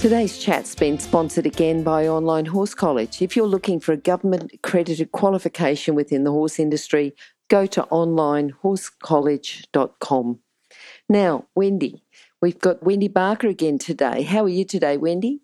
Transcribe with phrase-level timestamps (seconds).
[0.00, 3.20] Today's chat's been sponsored again by Online Horse College.
[3.20, 7.16] If you're looking for a government accredited qualification within the horse industry,
[7.48, 10.38] go to onlinehorsecollege.com.
[11.08, 12.04] Now, Wendy,
[12.40, 14.22] we've got Wendy Barker again today.
[14.22, 15.40] How are you today, Wendy?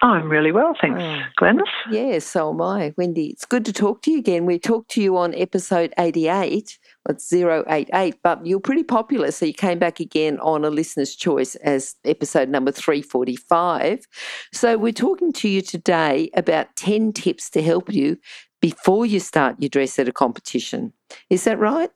[0.00, 1.20] I'm really well, thanks, oh.
[1.38, 1.68] Glenys.
[1.90, 2.94] Yeah, so am I.
[2.96, 4.46] Wendy, it's good to talk to you again.
[4.46, 6.78] We talked to you on episode 88,
[7.08, 11.54] it's 088, but you're pretty popular, so you came back again on a listener's choice
[11.56, 14.06] as episode number 345.
[14.52, 18.18] So we're talking to you today about 10 tips to help you
[18.60, 20.92] before you start your dressage competition.
[21.30, 21.90] Is that right?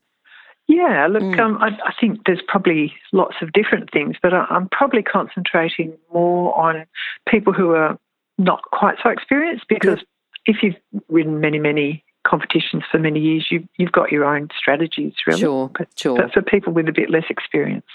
[0.69, 1.38] Yeah, look, mm.
[1.41, 5.93] um, I, I, think there's probably lots of different things, but I, I'm probably concentrating
[6.13, 6.87] more on
[7.29, 7.98] people who are
[8.38, 9.98] not quite so experienced because
[10.46, 10.76] if you've
[11.09, 15.40] ridden many, many competitions for many years, you've, you've got your own strategies, really.
[15.40, 16.16] Sure, but, sure.
[16.16, 17.87] But for people with a bit less experience.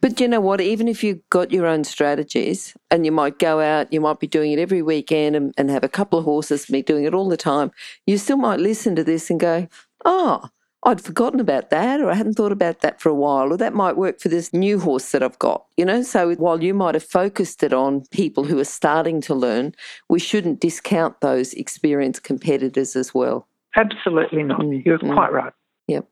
[0.00, 0.60] But you know what?
[0.60, 4.26] Even if you've got your own strategies and you might go out, you might be
[4.26, 7.28] doing it every weekend and, and have a couple of horses, be doing it all
[7.28, 7.70] the time,
[8.06, 9.66] you still might listen to this and go,
[10.04, 10.48] oh,
[10.84, 13.72] I'd forgotten about that, or I hadn't thought about that for a while, or that
[13.72, 15.64] might work for this new horse that I've got.
[15.76, 19.34] You know, so while you might have focused it on people who are starting to
[19.34, 19.76] learn,
[20.08, 23.46] we shouldn't discount those experienced competitors as well.
[23.76, 24.60] Absolutely not.
[24.60, 25.14] Mm, You're mm.
[25.14, 25.52] quite right.
[25.88, 26.06] Yep.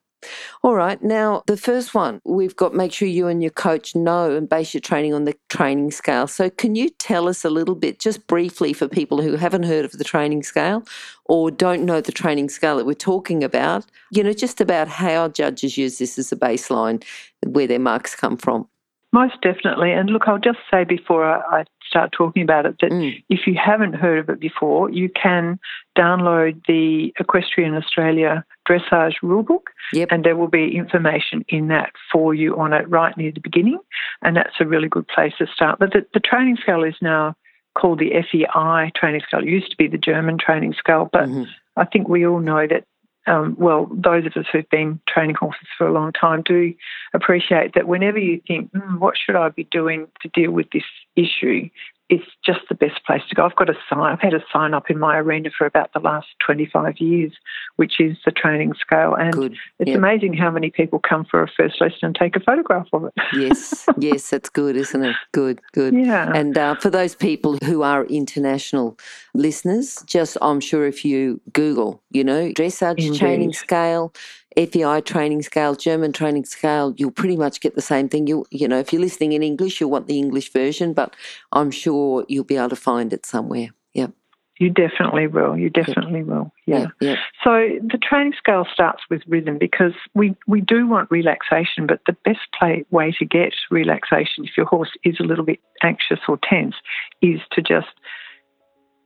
[0.63, 1.03] All right.
[1.03, 4.75] Now, the first one, we've got make sure you and your coach know and base
[4.75, 6.27] your training on the training scale.
[6.27, 9.85] So, can you tell us a little bit, just briefly, for people who haven't heard
[9.85, 10.85] of the training scale
[11.25, 15.29] or don't know the training scale that we're talking about, you know, just about how
[15.29, 17.03] judges use this as a baseline,
[17.47, 18.69] where their marks come from?
[19.13, 19.93] Most definitely.
[19.93, 23.23] And look, I'll just say before I, start talking about it that mm.
[23.29, 25.59] if you haven't heard of it before, you can
[25.99, 30.09] download the Equestrian Australia dressage rulebook, yep.
[30.13, 33.81] and there will be information in that for you on it right near the beginning.
[34.23, 35.81] And that's a really good place to start.
[35.81, 37.35] But the, the training scale is now
[37.77, 39.41] called the FEI training scale.
[39.41, 41.45] It used to be the German training scale, but mm-hmm.
[41.77, 42.85] I think we all know that
[43.27, 46.75] um, well, those of us who've been training horses for a long time do
[47.13, 50.85] appreciate that whenever you think, mm, what should I be doing to deal with this
[51.17, 51.69] issue,
[52.11, 53.45] it's just the best place to go.
[53.45, 54.13] I've got a sign.
[54.13, 57.33] I've had a sign up in my arena for about the last 25 years,
[57.77, 59.15] which is the training scale.
[59.15, 59.57] And Good.
[59.79, 59.97] it's yep.
[59.97, 63.13] amazing how many people come for a first lesson and take a photograph of it.
[63.33, 65.15] yes, yes, that's good, isn't it?
[65.31, 65.95] Good, good.
[65.95, 66.33] Yeah.
[66.35, 68.99] And uh, for those people who are international
[69.33, 73.21] listeners, just I'm sure if you Google, you know, dressage Indeed.
[73.21, 74.13] training scale,
[74.57, 78.27] FEI training scale, German training scale, you'll pretty much get the same thing.
[78.27, 81.15] You you know, if you're listening in English, you'll want the English version, but
[81.53, 83.69] I'm sure you'll be able to find it somewhere.
[83.95, 84.13] Yep.
[84.61, 85.57] You definitely will.
[85.57, 86.27] You definitely yep.
[86.27, 86.53] will.
[86.67, 86.79] Yeah.
[86.79, 86.91] Yep.
[87.01, 87.19] Yep.
[87.43, 92.17] So the training scale starts with rhythm because we, we do want relaxation, but the
[92.27, 96.39] best play, way to get relaxation if your horse is a little bit anxious or
[96.43, 96.75] tense
[97.23, 97.89] is to just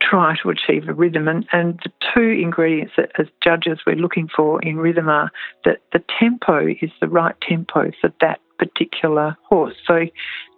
[0.01, 1.29] try to achieve a rhythm.
[1.29, 5.31] And, and the two ingredients that, as judges, we're looking for in rhythm are
[5.65, 9.75] that the tempo is the right tempo for that particular horse.
[9.87, 10.07] So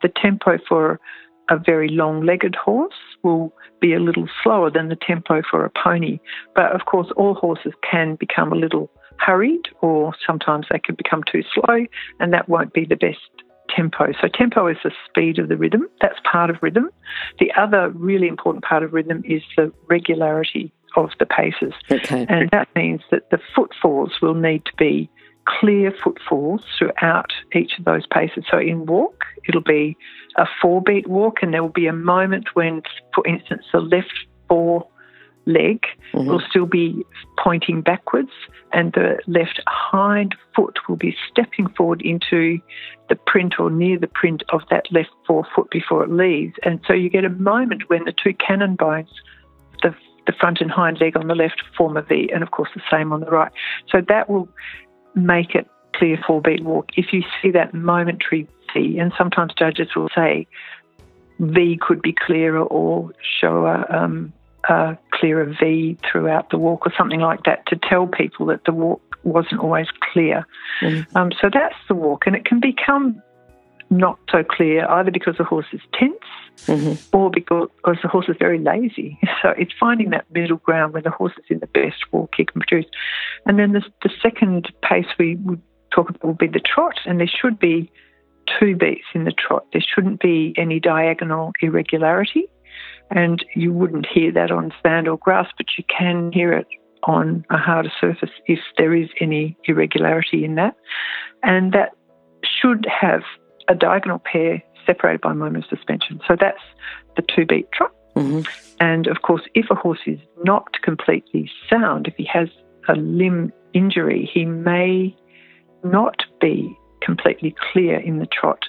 [0.02, 1.00] the tempo for
[1.48, 5.70] a very long legged horse will be a little slower than the tempo for a
[5.70, 6.19] pony.
[6.54, 11.22] But of course, all horses can become a little hurried or sometimes they can become
[11.30, 11.86] too slow,
[12.20, 13.19] and that won't be the best
[13.76, 14.12] tempo.
[14.20, 16.91] So, tempo is the speed of the rhythm, that's part of rhythm.
[17.38, 21.75] The other really important part of rhythm is the regularity of the paces.
[21.91, 22.26] Okay.
[22.28, 25.10] And that means that the footfalls will need to be
[25.47, 28.44] clear footfalls throughout each of those paces.
[28.50, 29.97] So, in walk, it'll be
[30.37, 32.82] a four beat walk, and there will be a moment when,
[33.14, 34.12] for instance, the left
[34.48, 34.87] four
[35.46, 36.28] leg mm-hmm.
[36.28, 37.04] will still be
[37.38, 38.30] pointing backwards,
[38.72, 42.58] and the left hind foot will be stepping forward into
[43.08, 46.54] the print or near the print of that left forefoot before it leaves.
[46.64, 49.08] And so you get a moment when the two cannon bones,
[49.82, 49.94] the,
[50.26, 52.82] the front and hind leg on the left, form a V, and of course the
[52.90, 53.52] same on the right.
[53.88, 54.49] So that will
[55.14, 56.90] make it clear fore beat walk.
[56.96, 60.46] If you see that momentary V, and sometimes judges will say,
[61.38, 64.32] V could be clearer or show a, um,
[64.69, 68.72] a clearer V throughout the walk or something like that to tell people that the
[68.72, 70.46] walk wasn't always clear.
[70.82, 71.16] Mm.
[71.16, 73.22] Um, so that's the walk, and it can become
[73.90, 76.14] not so clear either because the horse is tense
[76.66, 77.16] mm-hmm.
[77.16, 77.68] or because
[78.02, 79.18] the horse is very lazy.
[79.42, 82.46] So it's finding that middle ground where the horse is in the best walk he
[82.46, 82.90] can produce.
[83.44, 85.60] And then the, the second pace we would
[85.94, 87.90] talk about will be the trot, and there should be
[88.58, 89.66] two beats in the trot.
[89.72, 92.48] There shouldn't be any diagonal irregularity,
[93.11, 96.67] and you wouldn't hear that on sand or grass, but you can hear it
[97.05, 100.75] on a harder surface if there is any irregularity in that.
[101.43, 101.93] And that
[102.43, 103.23] should have
[103.69, 106.20] a diagonal pair separated by a moment of suspension.
[106.26, 106.62] So that's
[107.17, 107.93] the two beat trot.
[108.17, 108.43] Mm-hmm.
[108.81, 112.49] And of course, if a horse is not completely sound, if he has
[112.88, 115.17] a limb injury, he may
[115.85, 118.64] not be completely clear in the trot.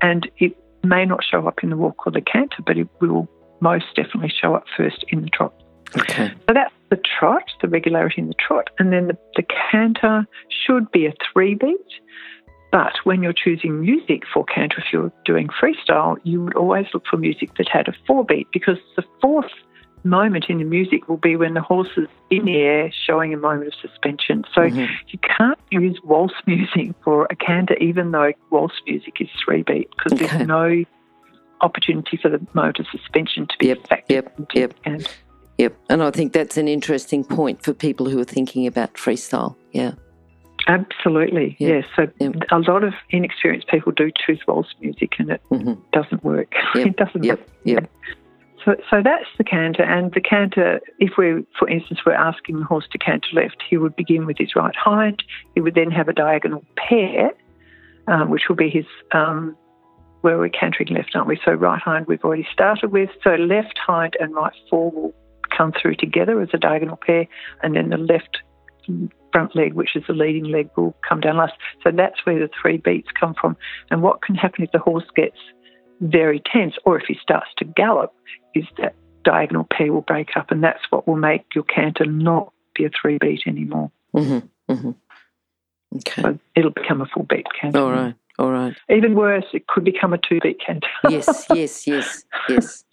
[0.00, 3.28] And it may not show up in the walk or the canter, but it will
[3.62, 5.54] most definitely show up first in the trot.
[5.96, 6.32] Okay.
[6.48, 8.70] So that's the trot, the regularity in the trot.
[8.78, 10.26] And then the, the canter
[10.66, 11.76] should be a three beat.
[12.70, 17.04] But when you're choosing music for canter, if you're doing freestyle, you would always look
[17.08, 19.50] for music that had a four beat because the fourth
[20.04, 23.36] moment in the music will be when the horse is in the air showing a
[23.36, 24.44] moment of suspension.
[24.54, 24.92] So mm-hmm.
[25.08, 29.90] you can't use waltz music for a canter, even though waltz music is three beat,
[29.90, 30.26] because okay.
[30.26, 30.84] there's no
[31.62, 33.78] opportunity for the moment of suspension to be yep,
[34.08, 34.74] Yep, yep.
[35.58, 35.76] Yep.
[35.88, 39.54] And I think that's an interesting point for people who are thinking about freestyle.
[39.72, 39.92] Yeah.
[40.66, 41.84] Absolutely, yep.
[41.84, 41.84] yes.
[41.96, 42.34] So yep.
[42.50, 45.74] a lot of inexperienced people do choose waltz music, and it mm-hmm.
[45.92, 46.52] doesn't work.
[46.74, 46.86] Yep.
[46.86, 47.38] it doesn't yep.
[47.38, 47.48] work.
[47.64, 47.90] Yep.
[48.64, 49.82] So, so that's the canter.
[49.82, 53.76] And the canter, if we, for instance, were asking the horse to canter left, he
[53.76, 55.22] would begin with his right hind.
[55.54, 57.30] He would then have a diagonal pair,
[58.06, 59.56] um, which will be his, um,
[60.22, 61.38] where we're cantering left, aren't we?
[61.44, 63.10] So right hind we've already started with.
[63.22, 65.14] So left hind and right fore will
[65.56, 67.26] come through together as a diagonal pair,
[67.62, 68.38] and then the left
[69.32, 71.54] front leg, which is the leading leg, will come down last.
[71.84, 73.56] So that's where the three beats come from.
[73.90, 75.36] And what can happen if the horse gets
[76.00, 78.12] very tense, or if he starts to gallop,
[78.54, 82.52] is that diagonal pair will break up, and that's what will make your canter not
[82.74, 83.90] be a three beat anymore.
[84.16, 84.90] Mm-hmm, mm-hmm.
[85.96, 86.22] Okay.
[86.22, 87.78] So it'll become a full beat canter.
[87.78, 88.74] All right, all right.
[88.90, 90.88] Even worse, it could become a two beat canter.
[91.08, 92.84] yes, yes, yes, yes.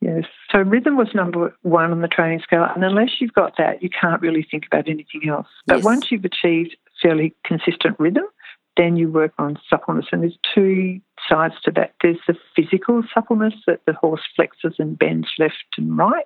[0.00, 0.24] Yes.
[0.50, 3.90] So rhythm was number one on the training scale, and unless you've got that, you
[3.90, 5.48] can't really think about anything else.
[5.66, 5.84] But yes.
[5.84, 8.24] once you've achieved fairly consistent rhythm,
[8.76, 10.06] then you work on suppleness.
[10.12, 11.94] And there's two sides to that.
[12.02, 16.24] There's the physical suppleness that the horse flexes and bends left and right,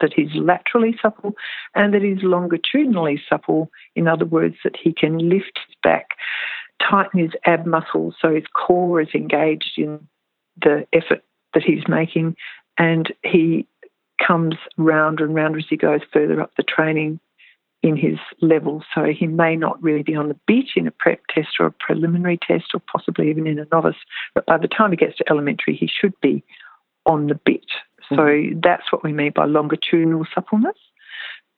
[0.00, 1.34] that he's laterally supple,
[1.74, 3.70] and that he's longitudinally supple.
[3.94, 6.08] In other words, that he can lift his back,
[6.88, 10.06] tighten his ab muscles so his core is engaged in
[10.62, 11.22] the effort
[11.54, 12.36] that he's making,
[12.78, 13.66] and he
[14.24, 17.18] comes round and round as he goes further up the training
[17.82, 18.84] in his level.
[18.94, 21.72] So he may not really be on the bit in a prep test or a
[21.72, 23.96] preliminary test or possibly even in a novice.
[24.34, 26.44] But by the time he gets to elementary, he should be
[27.06, 27.64] on the bit.
[28.12, 28.16] Mm-hmm.
[28.16, 30.76] So that's what we mean by longitudinal suppleness.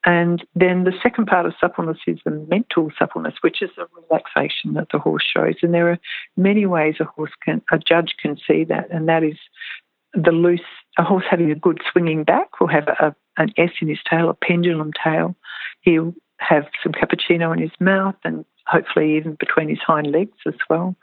[0.05, 4.75] And then the second part of suppleness is the mental suppleness, which is the relaxation
[4.75, 5.55] that the horse shows.
[5.63, 5.99] And there are
[6.37, 9.37] many ways a horse can, a judge can see that, and that is
[10.15, 10.61] the loose,
[10.99, 14.29] a horse having a good swinging back will have a, an S in his tail,
[14.29, 15.35] a pendulum tail.
[15.81, 20.55] He'll have some cappuccino in his mouth and hopefully even between his hind legs as
[20.69, 20.97] well.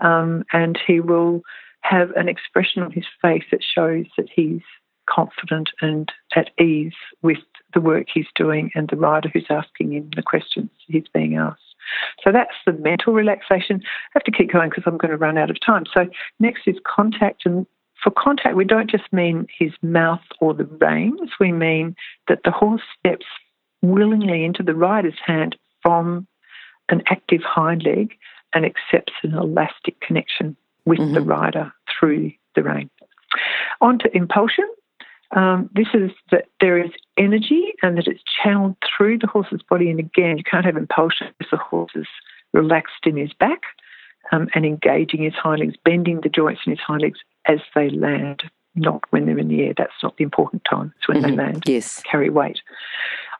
[0.00, 1.42] Um, and he will
[1.82, 4.62] have an expression on his face that shows that he's
[5.08, 6.92] confident and at ease
[7.22, 7.38] with
[7.74, 11.60] the work he's doing and the rider who's asking him the questions he's being asked.
[12.22, 13.80] So that's the mental relaxation.
[13.84, 15.84] I have to keep going because I'm going to run out of time.
[15.92, 16.06] So
[16.38, 17.66] next is contact, and
[18.02, 21.96] for contact, we don't just mean his mouth or the reins, we mean
[22.28, 23.26] that the horse steps
[23.82, 26.26] willingly into the rider's hand from
[26.88, 28.14] an active hind leg
[28.52, 31.14] and accepts an elastic connection with mm-hmm.
[31.14, 32.90] the rider through the rein.
[33.80, 34.68] On to impulsion.
[35.32, 39.90] Um, this is that there is energy and that it's channeled through the horse's body.
[39.90, 42.06] And again, you can't have impulsion if the horse is
[42.52, 43.62] relaxed in his back
[44.32, 47.90] um, and engaging his hind legs, bending the joints in his hind legs as they
[47.90, 48.42] land,
[48.74, 49.74] not when they're in the air.
[49.76, 50.92] That's not the important time.
[50.98, 51.36] It's when mm-hmm.
[51.36, 51.62] they land.
[51.66, 52.02] Yes.
[52.02, 52.60] Carry weight.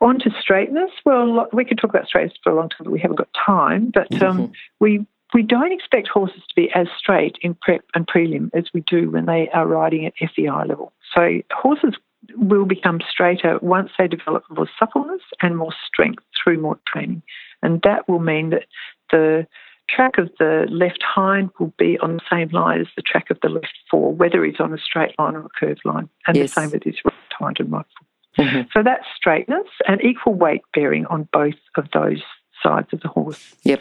[0.00, 0.90] On to straightness.
[1.04, 3.90] Well, we could talk about straightness for a long time, but we haven't got time.
[3.92, 4.52] But um, mm-hmm.
[4.78, 8.80] we we don't expect horses to be as straight in prep and prelim as we
[8.80, 10.92] do when they are riding at FEI level.
[11.14, 11.95] So horses
[12.37, 17.23] will become straighter once they develop more suppleness and more strength through more training.
[17.62, 18.67] And that will mean that
[19.11, 19.47] the
[19.88, 23.38] track of the left hind will be on the same line as the track of
[23.43, 26.55] the left fore, whether he's on a straight line or a curved line, and yes.
[26.55, 28.47] the same with his right hind and right fore.
[28.47, 28.69] Mm-hmm.
[28.73, 32.23] So that's straightness and equal weight bearing on both of those
[32.62, 33.57] sides of the horse.
[33.64, 33.81] Yep.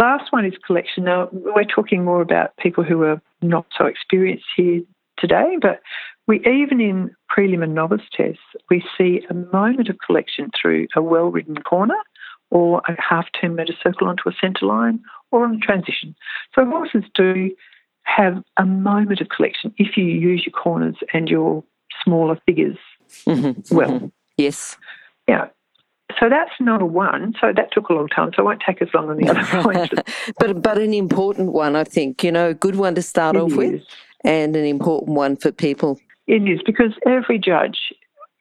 [0.00, 1.04] Last one is collection.
[1.04, 4.82] Now, we're talking more about people who are not so experienced here
[5.18, 5.80] today, but
[6.26, 11.02] we even in prelim and novice tests, we see a moment of collection through a
[11.02, 11.96] well ridden corner
[12.50, 15.00] or a half turn meter circle onto a centre line
[15.30, 16.14] or on a transition.
[16.54, 17.50] So horses do
[18.04, 21.64] have a moment of collection if you use your corners and your
[22.04, 22.78] smaller figures
[23.26, 23.90] mm-hmm, well.
[23.90, 24.06] Mm-hmm.
[24.36, 24.76] Yes.
[25.28, 25.46] Yeah.
[26.20, 27.34] So that's number one.
[27.40, 29.62] So that took a long time, so it won't take as long on the other
[29.62, 29.94] points.
[30.38, 32.22] but but an important one, I think.
[32.22, 33.56] You know, a good one to start it off is.
[33.56, 33.82] with,
[34.24, 35.98] and an important one for people.
[36.26, 37.78] It is because every judge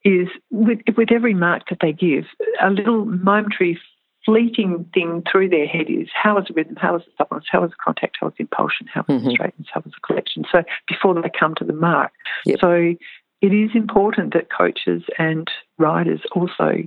[0.03, 2.25] is with with every mark that they give,
[2.61, 3.79] a little momentary
[4.25, 7.63] fleeting thing through their head is how is the rhythm, how is the suppleness, how
[7.63, 9.25] is the contact, how is the impulsion, how is mm-hmm.
[9.25, 10.45] the straightness, how is the collection.
[10.51, 12.11] So before they come to the mark.
[12.45, 12.59] Yep.
[12.61, 12.93] So
[13.41, 15.47] it is important that coaches and
[15.77, 16.83] riders also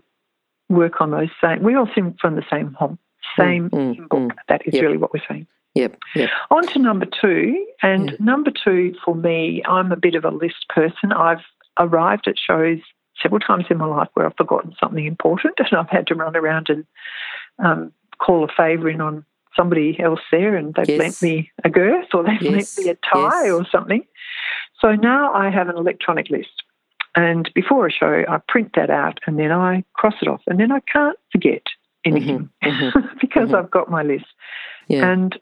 [0.68, 1.62] work on those same.
[1.62, 2.98] We all sing from the same home,
[3.38, 4.32] same mm, mm, book.
[4.32, 4.36] Mm.
[4.48, 4.84] That is yep.
[4.84, 5.46] really what we're saying.
[5.75, 5.99] Yep.
[6.14, 6.31] yep.
[6.50, 8.16] On to number two, and yeah.
[8.21, 11.12] number two for me, I'm a bit of a list person.
[11.12, 11.43] I've
[11.78, 12.78] arrived at shows
[13.21, 16.37] several times in my life where I've forgotten something important, and I've had to run
[16.37, 16.87] around and
[17.59, 19.25] um, call a favour in on
[19.57, 20.99] somebody else there, and they've yes.
[20.99, 22.76] lent me a girth or they've yes.
[22.76, 23.52] lent me a tie yes.
[23.52, 24.04] or something.
[24.81, 26.62] So now I have an electronic list.
[27.16, 30.43] And before a show, I print that out and then I cross it off.
[30.49, 31.62] And then I can't forget
[32.04, 32.87] anything mm-hmm.
[32.87, 33.16] mm-hmm.
[33.21, 33.54] because mm-hmm.
[33.54, 34.26] I've got my list.
[34.88, 35.11] Yeah.
[35.11, 35.38] And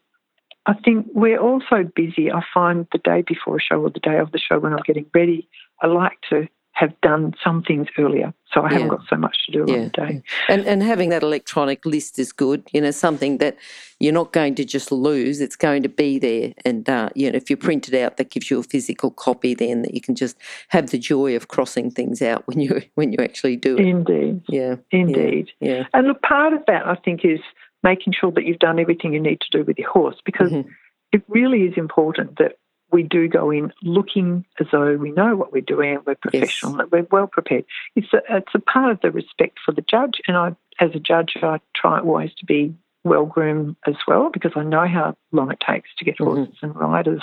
[0.65, 2.31] I think we're all so busy.
[2.31, 4.83] I find the day before a show or the day of the show when I'm
[4.85, 5.47] getting ready,
[5.81, 8.33] I like to have done some things earlier.
[8.51, 9.77] So I haven't got so much to do yeah.
[9.77, 10.23] on the day.
[10.49, 12.67] And and having that electronic list is good.
[12.71, 13.57] You know, something that
[13.99, 15.39] you're not going to just lose.
[15.39, 16.53] It's going to be there.
[16.65, 19.53] And uh, you know, if you print it out, that gives you a physical copy.
[19.53, 20.35] Then that you can just
[20.69, 23.85] have the joy of crossing things out when you when you actually do it.
[23.85, 24.41] Indeed.
[24.49, 24.75] Yeah.
[24.91, 25.51] Indeed.
[25.59, 25.73] Yeah.
[25.73, 25.83] yeah.
[25.93, 27.39] And look, part of that I think is
[27.83, 30.51] making sure that you've done everything you need to do with your horse because.
[30.51, 30.69] Mm-hmm.
[31.11, 32.57] It really is important that
[32.93, 36.77] we do go in looking as though we know what we're doing and we're professional,
[36.77, 36.87] yes.
[36.91, 37.65] we're well prepared.
[37.95, 40.99] It's a, it's a part of the respect for the judge, and I, as a
[40.99, 42.73] judge, I try always to be
[43.03, 46.35] well groomed as well because I know how long it takes to get mm-hmm.
[46.35, 47.21] horses and riders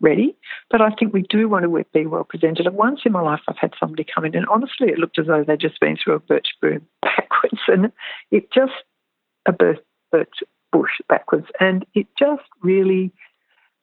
[0.00, 0.34] ready.
[0.68, 2.66] But I think we do want to be well presented.
[2.66, 5.26] And once in my life, I've had somebody come in, and honestly, it looked as
[5.26, 7.92] though they'd just been through a birch broom backwards, and
[8.30, 8.72] it just
[9.46, 9.78] a birch,
[10.12, 13.12] birch bush backwards, and it just really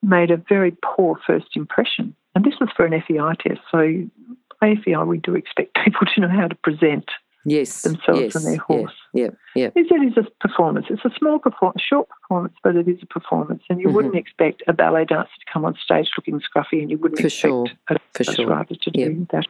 [0.02, 2.16] made a very poor first impression.
[2.36, 3.62] And this was for an FEI test.
[3.72, 4.08] So,
[4.62, 7.10] FEI, we do expect people to know how to present
[7.46, 8.94] yes, themselves yes, and their horse.
[9.14, 9.70] Yeah, yeah.
[9.76, 10.88] It is a performance.
[10.90, 13.64] It's a small performance, short performance, but it is a performance.
[13.70, 13.96] And you mm-hmm.
[13.96, 17.28] wouldn't expect a ballet dancer to come on stage looking scruffy, and you wouldn't for
[17.28, 17.66] expect sure.
[17.90, 18.66] a, for sure.
[18.66, 19.46] to do that.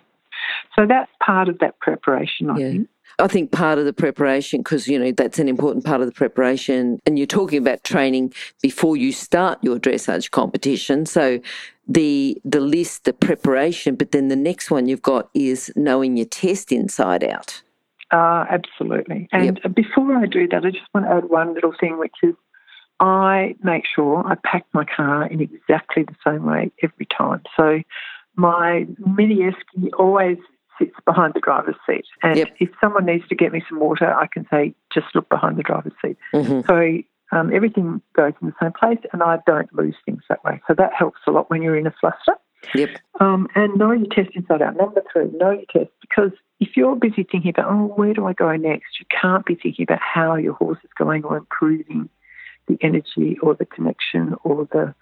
[0.76, 2.70] So that's part of that preparation, I yeah.
[2.70, 2.90] think.
[3.18, 6.14] I think part of the preparation, because, you know, that's an important part of the
[6.14, 7.00] preparation.
[7.06, 11.06] And you're talking about training before you start your dressage competition.
[11.06, 11.42] So
[11.88, 16.28] the the list, the preparation, but then the next one you've got is knowing your
[16.28, 17.62] test inside out.
[18.12, 19.28] Uh, absolutely.
[19.32, 19.76] And yep.
[19.76, 22.36] before I do that, I just want to add one little thing, which is
[23.00, 27.42] I make sure I pack my car in exactly the same way every time.
[27.58, 27.82] So
[28.40, 30.38] my mini esky always
[30.80, 32.06] sits behind the driver's seat.
[32.24, 32.48] And yep.
[32.60, 35.64] if someone needs to get me some water, I can say, just look behind the
[35.64, 36.18] driver's seat.
[36.34, 36.62] Mm-hmm.
[36.66, 40.62] So um, everything goes in the same place and I don't lose things that way.
[40.68, 42.36] So that helps a lot when you're in a fluster.
[42.76, 42.90] Yep.
[43.20, 44.78] Um, and know your test inside out.
[44.78, 45.92] Number three, know your test.
[46.02, 46.32] Because
[46.62, 49.00] if you're busy thinking about, oh, where do I go next?
[49.00, 52.10] You can't be thinking about how your horse is going or improving
[52.68, 54.96] the energy or the connection or the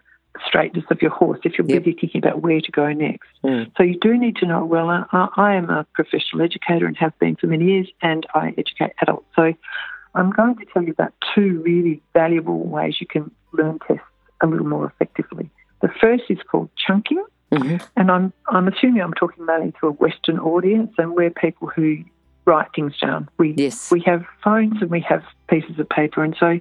[0.45, 1.83] straightness of your horse if you're yep.
[1.83, 3.29] busy thinking about where to go next.
[3.43, 3.71] Mm.
[3.77, 7.17] So you do need to know, well, I, I am a professional educator and have
[7.19, 9.27] been for many years, and I educate adults.
[9.35, 9.53] So
[10.15, 14.03] I'm going to tell you about two really valuable ways you can learn tests
[14.41, 15.49] a little more effectively.
[15.81, 17.77] The first is called chunking, mm-hmm.
[17.95, 22.03] and I'm, I'm assuming I'm talking mainly to a Western audience, and we're people who
[22.45, 23.29] write things down.
[23.37, 23.91] We yes.
[23.91, 26.59] we have phones and we have pieces of paper, and so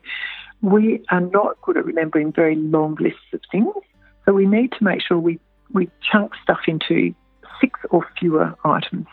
[0.67, 3.73] we are not good at remembering very long lists of things.
[4.25, 5.39] So we need to make sure we,
[5.73, 7.15] we chunk stuff into
[7.61, 9.07] six or fewer items.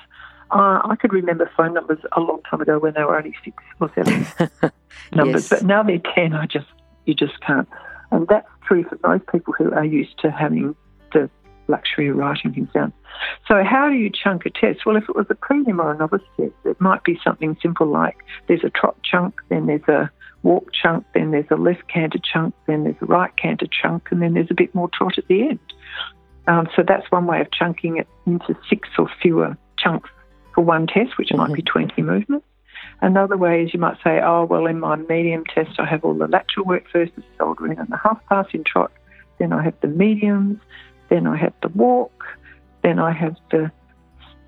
[0.50, 3.64] Uh, I could remember phone numbers a long time ago when they were only six
[3.80, 4.26] or seven
[5.14, 5.50] numbers, yes.
[5.50, 6.34] but now they're ten.
[6.34, 6.68] I just
[7.06, 7.68] you just can't,
[8.12, 10.76] and that's true for most people who are used to having
[11.12, 11.28] the
[11.68, 12.94] luxury of writing things down.
[13.48, 14.86] So, how do you chunk a test?
[14.86, 17.88] Well, if it was a prelim or a novice test, it might be something simple
[17.88, 18.18] like
[18.48, 20.12] there's a trot chunk, then there's a
[20.44, 24.22] walk chunk, then there's a left canter chunk, then there's a right canter chunk, and
[24.22, 25.60] then there's a bit more trot at the end.
[26.48, 30.10] Um, so that's one way of chunking it into six or fewer chunks
[30.54, 31.38] for one test, which mm-hmm.
[31.38, 31.80] might be mm-hmm.
[31.96, 32.46] 20 movements.
[33.02, 36.14] Another way is you might say, oh, well, in my medium test, I have all
[36.14, 38.92] the lateral work first, the shoulder-in and the half pass in trot.
[39.40, 40.60] Then I have the mediums.
[41.10, 42.24] Then I have the walk.
[42.84, 43.72] Then I have the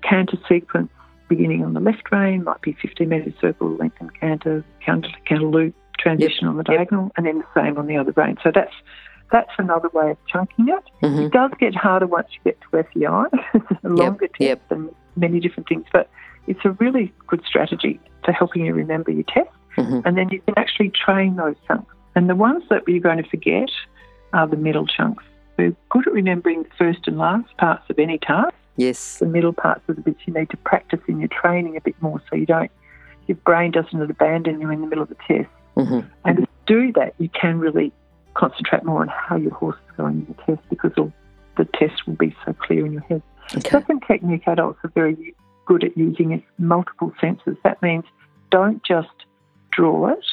[0.02, 0.90] canter sequence
[1.28, 5.46] beginning on the left rein, might be 15 metre circle, lengthen canter, counter, to counter
[5.46, 5.74] loop,
[6.06, 6.50] transition yep.
[6.50, 7.12] on the diagonal, yep.
[7.16, 8.36] and then the same on the other brain.
[8.42, 8.72] So that's
[9.32, 10.84] that's another way of chunking it.
[11.02, 11.22] Mm-hmm.
[11.22, 13.38] It does get harder once you get to FEI.
[13.70, 14.60] it's a longer yep.
[14.60, 16.08] test and many different things, but
[16.46, 19.50] it's a really good strategy for helping you remember your test.
[19.76, 20.00] Mm-hmm.
[20.04, 21.92] And then you can actually train those chunks.
[22.14, 23.68] And the ones that you're going to forget
[24.32, 25.24] are the middle chunks.
[25.58, 28.54] We're good at remembering the first and last parts of any task.
[28.76, 29.18] Yes.
[29.18, 32.00] The middle parts are the bits you need to practice in your training a bit
[32.00, 32.70] more so you don't,
[33.26, 35.48] your brain doesn't abandon you in the middle of the test.
[35.76, 36.00] Mm-hmm.
[36.24, 37.92] And to do that, you can really
[38.34, 41.12] concentrate more on how your horse is going in the test because all
[41.56, 43.22] the test will be so clear in your head.
[43.54, 43.70] Okay.
[43.70, 45.34] Second technique, adults are very
[45.66, 47.56] good at using is multiple senses.
[47.64, 48.04] That means
[48.50, 49.08] don't just
[49.72, 50.24] draw it,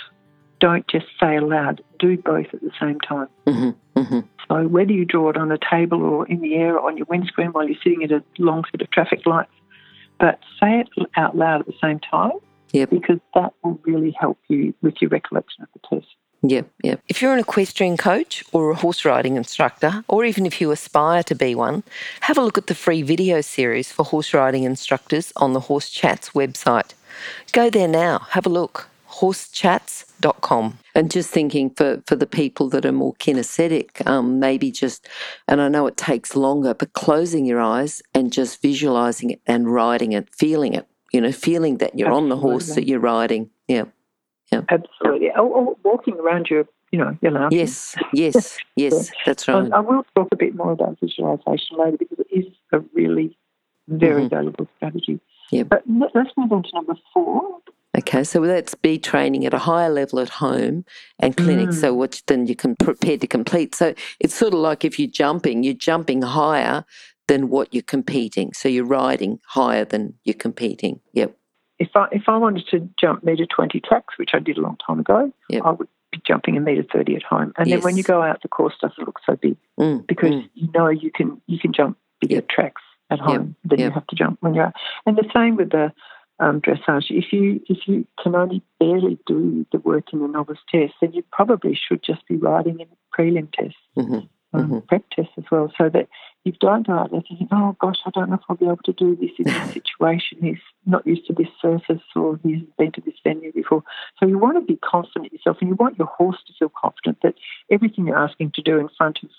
[0.60, 3.28] don't just say it aloud, do both at the same time.
[3.46, 4.00] Mm-hmm.
[4.00, 4.20] Mm-hmm.
[4.50, 7.08] So whether you draw it on a table or in the air or on your
[7.10, 9.52] windscreen while you're sitting at a long set of traffic lights,
[10.20, 12.32] but say it out loud at the same time
[12.74, 12.90] yep.
[12.90, 16.08] because that will really help you with your recollection of the test.
[16.46, 17.02] Yep, yep.
[17.08, 21.24] If you're an equestrian coach or a horse riding instructor, or even if you aspire
[21.24, 21.84] to be one,
[22.22, 25.90] have a look at the free video series for horse riding instructors on the Horse
[25.90, 26.94] Chats website.
[27.54, 28.90] Go there now, have a look.
[29.10, 30.80] Horsechats.com.
[30.96, 35.08] And just thinking for, for the people that are more kinesthetic, um, maybe just,
[35.48, 39.72] and I know it takes longer, but closing your eyes and just visualizing it and
[39.72, 42.24] riding it, feeling it, you know, feeling that you're Absolutely.
[42.24, 43.50] on the horse that you're riding.
[43.68, 43.86] Yeah.
[44.52, 44.62] Yeah.
[44.70, 45.30] Absolutely.
[45.32, 47.54] Or, or walking around your, you know, your lounge.
[47.54, 49.72] Yes, yes, yes, that's right.
[49.72, 53.38] I, I will talk a bit more about visualization later because it is a really
[53.88, 54.36] very mm-hmm.
[54.36, 55.20] valuable strategy.
[55.52, 55.64] Yeah.
[55.64, 57.60] But let's move on to number four.
[57.96, 60.84] Okay, so that's be training at a higher level at home
[61.20, 61.74] and clinic, mm.
[61.80, 63.76] so which then you can prepare to complete.
[63.76, 66.86] So it's sort of like if you're jumping, you're jumping higher
[67.28, 68.54] than what you're competing.
[68.54, 71.00] So you're riding higher than you're competing.
[71.14, 71.36] Yep
[71.80, 74.78] if I if I wanted to jump meter twenty tracks, which I did a long
[74.86, 75.64] time ago, yep.
[75.66, 77.54] I would be jumping a meter thirty at home.
[77.58, 77.78] And yes.
[77.78, 80.50] then when you go out, the course doesn't look so big mm, because mm.
[80.54, 82.50] you know you can you can jump bigger yep.
[82.50, 83.70] tracks at home yep.
[83.70, 84.74] than you have to jump when you're out.
[85.06, 85.92] And the same with the
[86.40, 87.06] um, dressage.
[87.10, 91.14] If you if you can only barely do the work in the novice test, then
[91.14, 93.78] you probably should just be riding in prelim tests.
[93.98, 94.80] Mm-hmm um, mm-hmm.
[94.88, 96.08] prep test as well, so that
[96.44, 98.78] you don't go out there thinking, oh gosh, I don't know if I'll be able
[98.86, 100.40] to do this in this situation.
[100.42, 103.84] He's not used to this surface or he's been to this venue before.
[104.20, 107.20] So you want to be confident yourself and you want your horse to feel confident
[107.24, 107.36] that
[107.72, 109.30] everything you're asking to do in front of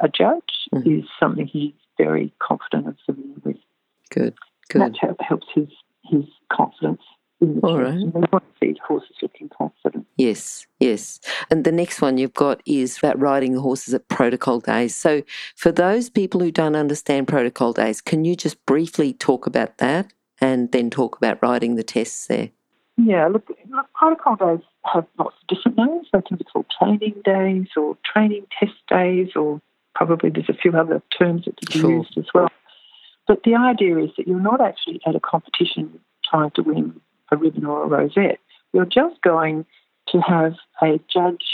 [0.00, 0.98] a judge mm-hmm.
[0.98, 3.56] is something he's very confident and familiar with.
[4.10, 4.34] Good,
[4.68, 4.82] good.
[4.82, 5.68] And that helps his,
[6.04, 7.02] his confidence
[7.62, 7.94] all right.
[7.94, 9.79] We want to see horses looking confident.
[10.20, 11.18] Yes, yes.
[11.50, 14.94] And the next one you've got is about riding the horses at protocol days.
[14.94, 15.22] So,
[15.56, 20.12] for those people who don't understand protocol days, can you just briefly talk about that
[20.38, 22.50] and then talk about riding the tests there?
[22.98, 26.08] Yeah, look, look protocol days have lots of different names.
[26.12, 29.62] They can be called training days or training test days, or
[29.94, 31.90] probably there's a few other terms that can be sure.
[31.92, 32.50] used as well.
[33.26, 37.00] But the idea is that you're not actually at a competition trying to win
[37.32, 38.40] a ribbon or a rosette.
[38.74, 39.64] You're just going
[40.12, 41.44] to have a judge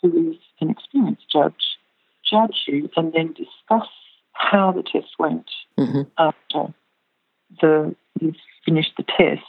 [0.00, 1.54] who is an experienced judge
[2.28, 3.88] judge you and then discuss
[4.32, 6.02] how the test went mm-hmm.
[6.18, 6.72] after
[7.60, 9.42] the you've finished the test.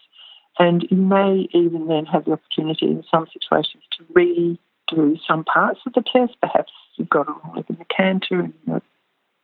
[0.60, 5.80] And you may even then have the opportunity in some situations to redo some parts
[5.88, 6.40] of the test.
[6.42, 8.82] Perhaps you've got a wrong in the canter and you, know,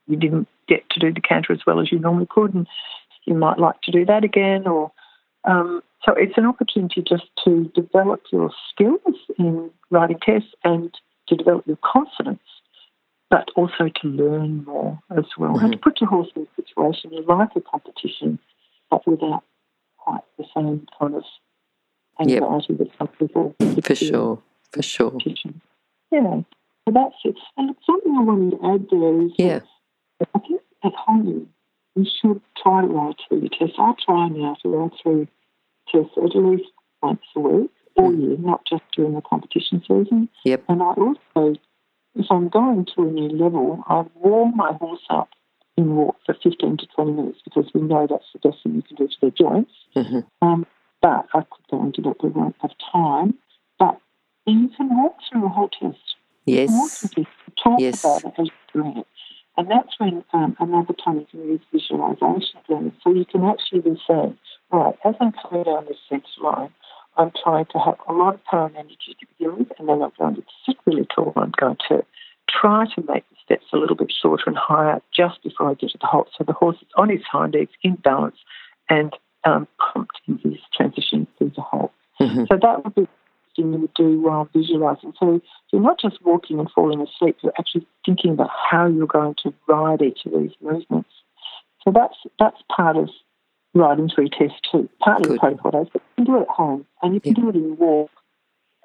[0.07, 2.67] you didn't get to do the canter as well as you normally could, and
[3.25, 4.91] you might like to do that again, or
[5.45, 10.93] um, so it's an opportunity just to develop your skills in writing tests and
[11.27, 12.39] to develop your confidence,
[13.29, 15.53] but also to learn more as well.
[15.53, 15.65] Mm-hmm.
[15.65, 18.39] And to put your horse in a situation you like a competition,
[18.89, 19.43] but without
[19.97, 21.23] quite the same kind of
[22.19, 22.77] anxiety yep.
[22.79, 25.17] that some people for sure, for sure.
[26.11, 26.41] Yeah,
[26.85, 27.35] so that's it.
[27.57, 29.59] And something I wanted to add there is yeah.
[30.33, 31.49] I think at home
[31.95, 33.73] you should try to write through the test.
[33.77, 35.27] I try now to write through
[35.91, 36.69] tests at least
[37.01, 40.29] once a week all year, not just during the competition season.
[40.45, 40.63] Yep.
[40.69, 41.59] And I also,
[42.15, 45.29] if I'm going to a new level, I warm my horse up
[45.77, 48.81] in walk for 15 to 20 minutes because we know that's the best thing you
[48.81, 49.71] can do to their joints.
[49.95, 50.47] Mm-hmm.
[50.47, 50.65] Um,
[51.01, 53.35] but I could go into that, we won't have time.
[53.77, 53.99] But
[54.45, 55.97] you can walk through a whole test.
[56.45, 57.03] Yes.
[57.03, 57.27] You can
[57.61, 58.03] talk yes.
[58.03, 59.07] about it as you're doing it.
[59.59, 62.93] And that's when um, another time you can use visualization again.
[63.03, 64.37] So you can actually be saying,
[64.71, 66.69] right, as I'm coming down this centre line,
[67.17, 70.01] I'm trying to have a lot of power and energy to begin with, and then
[70.01, 71.33] I'm going to sit really tall.
[71.35, 72.05] I'm going to
[72.49, 75.89] try to make the steps a little bit shorter and higher just before I get
[75.89, 76.29] to the halt.
[76.37, 78.37] So the horse is on his hind legs in balance
[78.89, 79.11] and
[79.43, 81.91] um, pumped in his transition through the halt.
[82.21, 82.45] Mm-hmm.
[82.49, 83.09] So that would be
[83.59, 85.13] you would do while visualizing.
[85.19, 85.41] So
[85.71, 89.53] you're not just walking and falling asleep, you're actually thinking about how you're going to
[89.67, 91.09] ride each of these movements.
[91.83, 93.09] So that's that's part of
[93.73, 95.59] riding through test too, partly Good.
[95.61, 97.41] photos, but you can do it at home and you can yeah.
[97.41, 98.11] do it in walk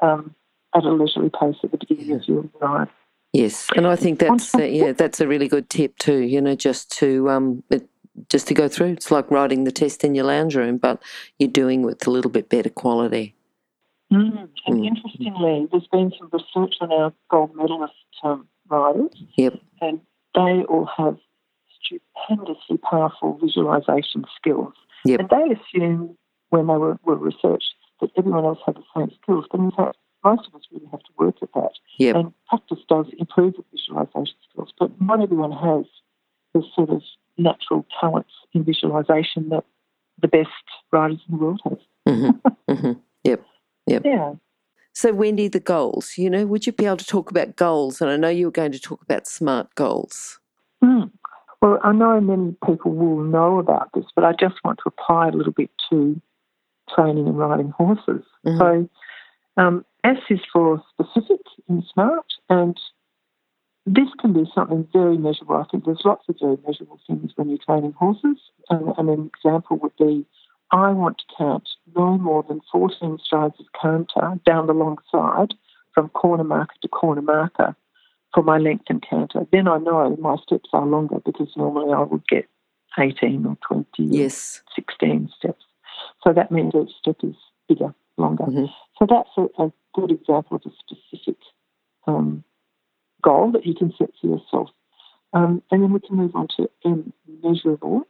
[0.02, 0.34] um,
[0.74, 2.16] at a leisurely pace at the beginning yeah.
[2.16, 2.88] of your ride.
[3.32, 6.18] Yes, and I think that's uh, yeah, that's a really good tip too.
[6.18, 7.88] You know, just to um, it,
[8.28, 8.92] just to go through.
[8.92, 11.02] It's like riding the test in your lounge room, but
[11.38, 13.34] you're doing it with a little bit better quality.
[14.14, 14.48] Mm.
[14.66, 14.86] And mm.
[14.86, 19.10] interestingly, there's been some research on our gold medalist um, riders.
[19.36, 19.54] Yep.
[19.80, 20.00] And
[20.34, 21.16] they all have
[21.84, 24.72] stupendously powerful visualization skills.
[25.04, 25.20] Yep.
[25.20, 26.16] And they assume
[26.50, 29.46] when they were, were researched that everyone else had the same skills.
[29.50, 31.72] But in fact, most of us really have to work at that.
[31.98, 32.16] Yep.
[32.16, 35.84] And practice does improve the visualization skills, but not everyone has
[36.54, 37.02] the sort of
[37.36, 39.64] natural talents in visualization that
[40.20, 40.48] the best
[40.92, 41.78] riders in the world have.
[42.08, 42.48] Mm-hmm.
[42.72, 42.92] mm-hmm.
[43.24, 43.44] Yep.
[43.86, 44.02] Yep.
[44.04, 44.34] Yeah.
[44.92, 48.00] So, Wendy, the goals, you know, would you be able to talk about goals?
[48.00, 50.38] And I know you were going to talk about SMART goals.
[50.82, 51.10] Mm.
[51.60, 55.28] Well, I know many people will know about this, but I just want to apply
[55.28, 56.20] a little bit to
[56.94, 58.22] training and riding horses.
[58.46, 58.58] Mm-hmm.
[58.58, 58.88] So,
[59.56, 62.78] um, S is for specific in SMART, and
[63.86, 65.56] this can be something very measurable.
[65.56, 68.38] I think there's lots of very measurable things when you're training horses.
[68.70, 70.26] And, and an example would be
[70.70, 75.54] I want to count no more than 14 strides of canter down the long side
[75.94, 77.76] from corner marker to corner marker
[78.34, 79.46] for my length and canter.
[79.52, 82.48] Then I know my steps are longer because normally I would get
[82.98, 84.62] 18 or 20 yes.
[84.66, 85.64] or 16 steps.
[86.22, 87.36] So that means each step is
[87.68, 88.44] bigger, longer.
[88.44, 88.66] Mm-hmm.
[88.98, 91.36] So that's a, a, good example of a specific
[92.08, 92.42] um,
[93.22, 94.70] goal that you can set for yourself.
[95.32, 97.12] Um, and then we can move on to M,
[97.44, 98.02] measurable.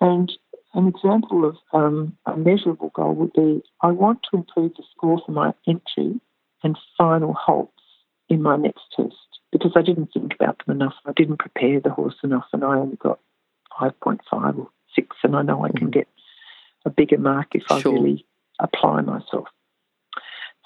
[0.00, 0.32] And
[0.74, 5.20] an example of um, a measurable goal would be I want to improve the score
[5.24, 6.20] for my entry
[6.62, 7.72] and final halts
[8.28, 9.14] in my next test
[9.52, 10.94] because I didn't think about them enough.
[11.06, 13.18] I didn't prepare the horse enough, and I only got
[13.80, 16.06] 5.5 or 6, and I know I can get
[16.84, 17.78] a bigger mark if sure.
[17.78, 18.26] I really
[18.60, 19.48] apply myself.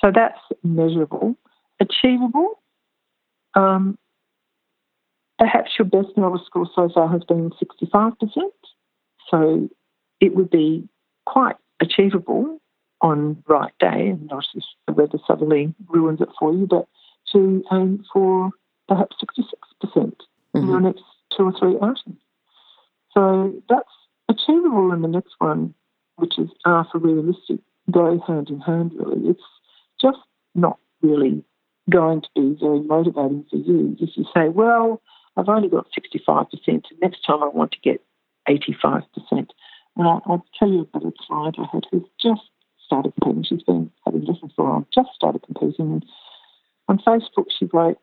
[0.01, 1.37] So that's measurable.
[1.81, 2.61] Achievable.
[3.55, 3.99] Um,
[5.39, 8.13] perhaps your best novice score so far has been 65%.
[9.31, 9.71] So
[10.25, 10.89] it would be
[11.27, 12.59] quite achievable
[13.03, 16.87] on right day, and not if the weather suddenly ruins it for you, but
[17.33, 18.51] to aim for
[18.89, 19.45] perhaps 66%
[19.95, 20.59] mm-hmm.
[20.59, 21.03] in your next
[21.37, 22.17] two or three outings.
[23.13, 23.89] So that's
[24.31, 25.75] achievable in the next one,
[26.17, 27.59] which is R for realistic,
[27.91, 29.29] go hand in hand really.
[29.29, 29.43] It's
[30.01, 30.19] just
[30.55, 31.45] not really
[31.91, 35.03] going to be very motivating for you if you say, well,
[35.37, 38.01] I've only got 65%, and next time I want to get
[38.49, 39.49] 85%.
[39.97, 42.43] And I'll, I'll tell you about a client I had who's just
[42.85, 43.45] started competing.
[43.45, 45.93] She's been having lessons for a while, just started competing.
[45.93, 46.05] And
[46.89, 47.99] on Facebook, she wrote,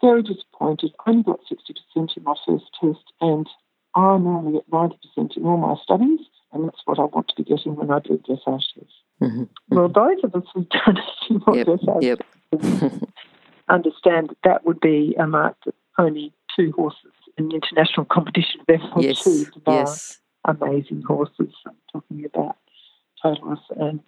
[0.00, 0.92] very disappointed.
[1.06, 3.48] I only got 60% in my first test, and
[3.94, 6.20] I normally get 90% in all my studies,
[6.52, 8.92] and that's what I want to be getting when I do dressage tests.
[9.22, 9.44] Mm-hmm.
[9.70, 11.66] Well, those of us who've done a few more yep.
[11.66, 12.20] dressage yep.
[13.68, 18.80] understand that that would be a mark that only two horses in international competition have
[18.80, 19.26] ever yes.
[19.26, 19.56] achieved.
[19.66, 21.54] Yes amazing horses.
[21.66, 22.56] I'm talking about
[23.22, 24.00] Totilas and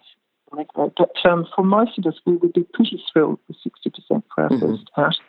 [0.51, 0.93] Monaco.
[0.95, 4.49] But um, for most of us, we would be pretty thrilled with 60% for our
[4.49, 4.75] mm-hmm.
[4.95, 5.19] first.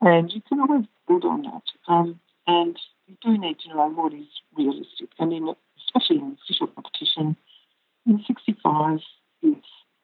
[0.00, 1.62] And you can always build on that.
[1.88, 5.10] Um, and you do need to know what is realistic.
[5.18, 5.54] And in,
[5.86, 7.36] especially in official competition,
[8.06, 9.00] in 65
[9.42, 9.54] is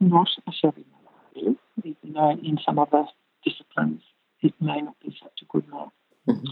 [0.01, 3.05] not a shabby number, really, even though in some other
[3.45, 4.03] disciplines
[4.43, 5.91] it may not be such a good mark.
[6.29, 6.47] Mm-hmm.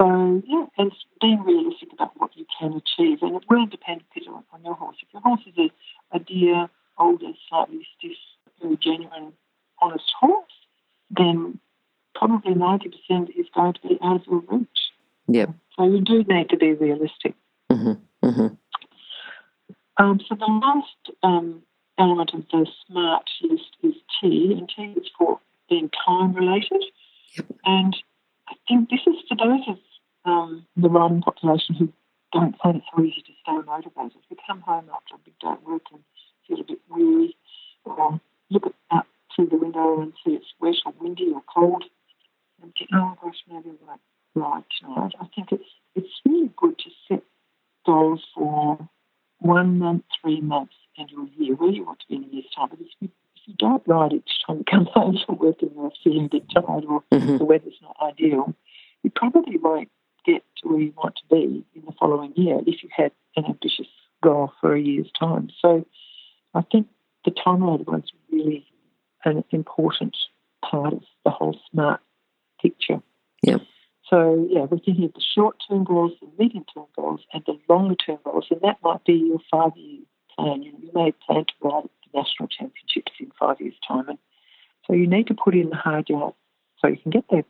[0.00, 3.18] So, yeah, and being realistic about what you can achieve.
[3.22, 4.96] And it will depend, Peter, on, on your horse.
[5.00, 8.16] If your horse is a, a dear, older, slightly stiff,
[8.60, 9.32] very genuine,
[9.80, 10.52] honest horse,
[11.10, 11.60] then
[12.14, 12.86] probably 90%
[13.38, 14.68] is going to be out of your reach.
[15.28, 15.50] Yep.
[15.76, 17.34] So you do need to be realistic.
[17.70, 18.26] Mm-hmm.
[18.26, 18.54] Mm-hmm.
[19.98, 21.62] Um, so the last um,
[21.98, 26.82] element of the SMART list is T, and T is for being time related.
[27.36, 27.46] Yep.
[27.64, 27.96] And
[28.52, 29.78] I think this is for those of
[30.24, 31.92] um, the riding population who
[32.32, 34.20] don't find it so easy to stay motivated.
[34.30, 36.02] We come home after a big day at work and
[36.46, 37.36] feel a bit weary,
[37.84, 41.84] or look out through the window and see it's wet or windy or cold,
[42.62, 44.00] and think, oh gosh, maybe I won't
[44.34, 45.12] ride tonight.
[45.20, 47.22] I think it's it's really good to set
[47.86, 48.88] goals for
[49.38, 52.46] one month, three months, and your year, where you want to be in a year's
[52.54, 52.68] time.
[52.70, 53.08] But if you,
[53.52, 56.44] you don't ride each time you come home from work and you're feeling a bit
[56.52, 57.36] tired or mm-hmm.
[57.38, 58.54] the weather's not ideal,
[59.02, 59.90] you probably won't
[60.24, 63.44] get to where you want to be in the following year if you had an
[63.44, 63.88] ambitious
[64.22, 65.50] goal for a year's time.
[65.60, 65.84] So
[66.54, 66.86] I think
[67.24, 68.66] the time load one's really
[69.24, 70.16] an important
[70.64, 72.00] part of the whole smart
[72.60, 73.02] picture.
[73.42, 73.60] Yep.
[74.08, 77.58] So, yeah, we're thinking of the short term goals, the medium term goals, and the
[77.68, 78.46] longer term goals.
[78.50, 80.00] And that might be your five year
[80.36, 80.62] plan.
[80.62, 84.08] You, know, you may plan to ride national championships in five years' time.
[84.08, 84.18] And
[84.86, 86.36] so you need to put in the hard yards
[86.80, 87.44] so you can get there.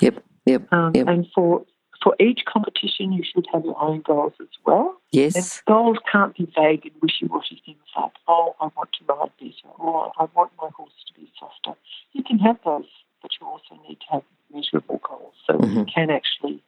[0.00, 1.08] Yep, yep, um, yep.
[1.08, 1.64] And for
[2.02, 4.96] for each competition, you should have your own goals as well.
[5.12, 5.34] Yes.
[5.36, 9.30] And goals can't be vague and wishy washy things like, oh, I want to ride
[9.38, 11.78] better, or I want my horse to be softer.
[12.12, 12.86] You can have those,
[13.20, 15.78] but you also need to have measurable goals so mm-hmm.
[15.80, 16.62] you can actually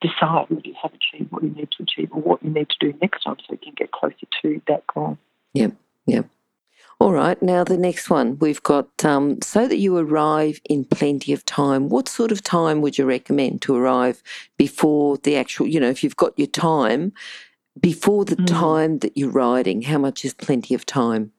[0.00, 2.76] decide whether you have achieved what you need to achieve or what you need to
[2.80, 5.18] do next time so you can get closer to that goal.
[5.56, 5.72] Yep,
[6.06, 6.26] yep.
[6.98, 11.34] All right, now the next one we've got um, so that you arrive in plenty
[11.34, 11.90] of time.
[11.90, 14.22] What sort of time would you recommend to arrive
[14.56, 17.12] before the actual, you know, if you've got your time,
[17.78, 18.46] before the mm.
[18.46, 21.32] time that you're riding, how much is plenty of time?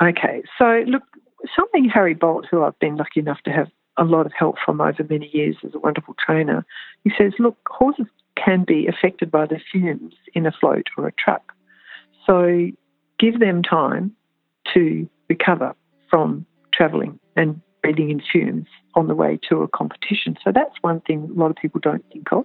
[0.00, 1.02] Okay, so look,
[1.56, 4.80] something Harry Boldt, who I've been lucky enough to have a lot of help from
[4.80, 6.64] over many years as a wonderful trainer,
[7.02, 11.12] he says, look, horses can be affected by the fumes in a float or a
[11.12, 11.52] truck.
[12.24, 12.70] So
[13.22, 14.10] give them time
[14.74, 15.74] to recover
[16.10, 20.36] from travelling and breathing in fumes on the way to a competition.
[20.44, 22.44] So that's one thing a lot of people don't think of.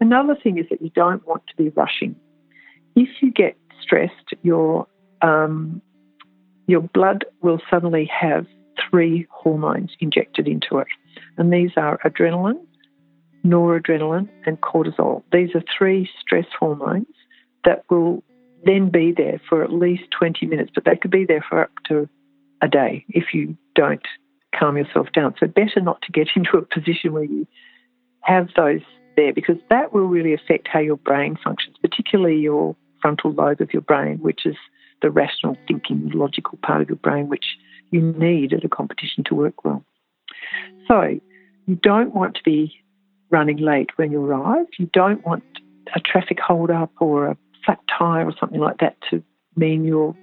[0.00, 2.16] Another thing is that you don't want to be rushing.
[2.96, 4.86] If you get stressed, your
[5.22, 5.80] um,
[6.66, 8.46] your blood will suddenly have
[8.90, 10.88] three hormones injected into it.
[11.38, 12.60] And these are adrenaline,
[13.44, 15.22] noradrenaline, and cortisol.
[15.30, 17.06] These are three stress hormones
[17.64, 18.24] that will
[18.64, 21.70] then be there for at least 20 minutes, but they could be there for up
[21.88, 22.08] to
[22.62, 24.06] a day if you don't
[24.58, 25.34] calm yourself down.
[25.38, 27.46] So, better not to get into a position where you
[28.22, 28.80] have those
[29.16, 33.72] there because that will really affect how your brain functions, particularly your frontal lobe of
[33.72, 34.56] your brain, which is
[35.02, 37.44] the rational thinking, logical part of your brain, which
[37.90, 39.84] you need at a competition to work well.
[40.88, 41.18] So
[41.66, 42.74] you don't want to be
[43.30, 44.66] running late when you arrive.
[44.78, 45.44] You don't want
[45.94, 49.22] a traffic hold up or a flat tyre or something like that to
[49.56, 50.16] mean you're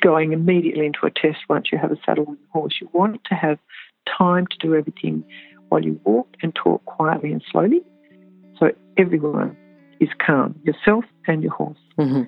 [0.00, 2.74] going immediately into a test once you have a saddle on the horse.
[2.80, 3.58] You want to have
[4.06, 5.24] time to do everything
[5.68, 7.82] while you walk and talk quietly and slowly
[8.58, 9.56] so everyone
[10.00, 11.78] is calm, yourself and your horse.
[11.98, 12.22] Mm-hmm.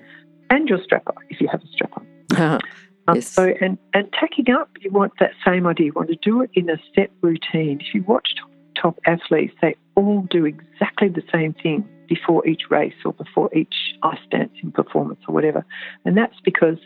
[0.49, 2.01] And your strapper, if you have a strapper.
[2.31, 2.59] Uh-huh.
[3.07, 3.27] Um, yes.
[3.27, 5.87] So, and, and tacking up, you want that same idea.
[5.87, 7.79] You want to do it in a set routine.
[7.81, 8.49] If you watch top,
[8.81, 13.75] top athletes, they all do exactly the same thing before each race or before each
[14.03, 15.65] ice dancing performance or whatever.
[16.05, 16.77] And that's because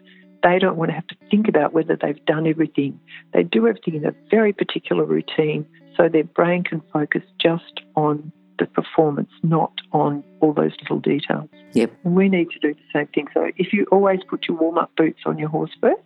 [0.44, 3.00] they don't want to have to think about whether they've done everything.
[3.34, 8.32] They do everything in a very particular routine so their brain can focus just on
[8.60, 11.50] the performance, not on all those little details.
[11.74, 11.92] Yep.
[12.04, 13.28] We need to do the same thing.
[13.34, 16.02] So if you always put your warm up boots on your horse first,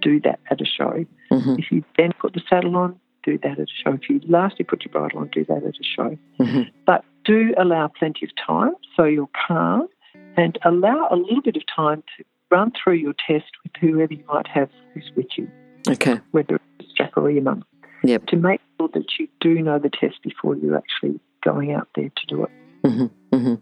[0.00, 1.04] do that at a show.
[1.30, 1.56] Mm-hmm.
[1.58, 3.92] If you then put the saddle on, do that at a show.
[3.92, 6.16] If you lastly put your bridle on, do that at a show.
[6.38, 6.62] Mm-hmm.
[6.86, 9.88] But do allow plenty of time so you're calm
[10.36, 14.24] and allow a little bit of time to run through your test with whoever you
[14.26, 15.48] might have who's with you.
[15.88, 16.20] Okay.
[16.32, 17.64] Whether it's Jack or your mum.
[18.02, 18.26] Yep.
[18.26, 22.08] To make sure that you do know the test before you're actually going out there
[22.08, 22.50] to do it.
[22.84, 23.36] Mm-hmm.
[23.36, 23.54] Mm-hmm.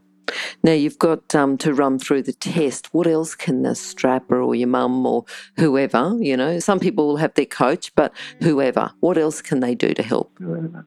[0.63, 2.93] Now you've got um, to run through the test.
[2.93, 5.25] What else can the strapper or your mum or
[5.57, 9.75] whoever, you know, some people will have their coach, but whoever, what else can they
[9.75, 10.33] do to help?
[10.39, 10.87] Whoever.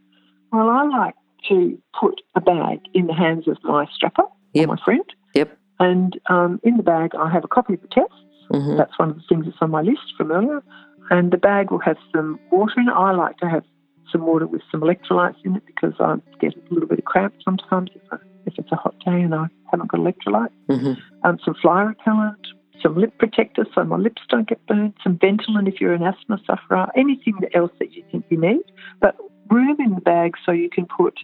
[0.52, 1.16] Well, I like
[1.50, 4.24] to put a bag in the hands of my strapper
[4.54, 4.68] yep.
[4.68, 5.06] my friend.
[5.36, 5.58] Yep.
[5.80, 8.14] And um, in the bag, I have a copy of the test.
[8.52, 8.78] Mm-hmm.
[8.78, 10.64] That's one of the things that's on my list from earlier.
[11.10, 12.94] And the bag will have some water in it.
[12.94, 13.64] I like to have
[14.12, 17.36] some water with some electrolytes in it because I get a little bit of cramp
[17.44, 20.50] sometimes if I if it's a hot day and I haven't got electrolytes.
[20.68, 20.94] Mm-hmm.
[21.24, 22.48] Um, some fly repellent,
[22.82, 26.40] some lip protector so my lips don't get burned, some Ventolin if you're an asthma
[26.46, 28.64] sufferer, anything else that you think you need.
[29.00, 29.16] But
[29.50, 31.20] room in the bag so you can put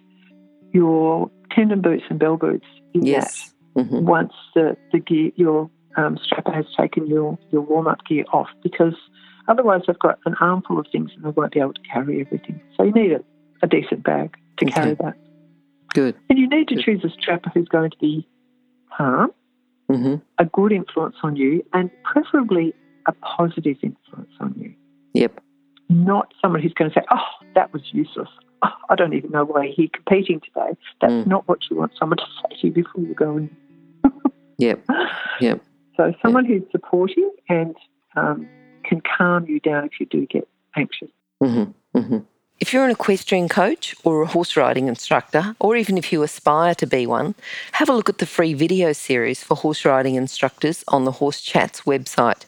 [0.74, 3.54] your tendon boots and bell boots in yes.
[3.76, 4.06] that mm-hmm.
[4.06, 8.50] once the, the gear, your um, strapper has taken your, your warm up gear off
[8.64, 8.96] because
[9.48, 12.62] otherwise I've got an armful of things and I won't be able to carry everything.
[12.76, 13.24] So you need a,
[13.64, 14.74] a decent bag to okay.
[14.74, 15.16] carry that.
[15.94, 16.16] Good.
[16.30, 16.84] And you need to good.
[16.84, 18.28] choose a strapper who's going to be
[18.96, 19.32] calm,
[19.92, 20.16] mm-hmm.
[20.38, 22.74] a good influence on you, and preferably
[23.08, 24.74] a positive influence on you.
[25.14, 25.42] Yep.
[25.90, 28.30] Not someone who's going to say, oh, that was useless.
[28.62, 30.78] Oh, I don't even know why he's competing today.
[31.02, 31.28] That's mm.
[31.28, 33.56] not what you want someone to say to you before you go in.
[34.58, 34.84] yep.
[35.40, 35.62] Yep.
[35.96, 36.60] So someone yeah.
[36.60, 37.76] who's supportive and
[38.16, 38.48] um,
[38.84, 41.10] can calm you down if you do get anxious.
[41.42, 41.98] Mm-hmm.
[41.98, 42.18] Mm-hmm.
[42.60, 46.74] If you're an equestrian coach or a horse riding instructor, or even if you aspire
[46.76, 47.36] to be one,
[47.74, 51.40] have a look at the free video series for horse riding instructors on the Horse
[51.42, 52.46] Chats website.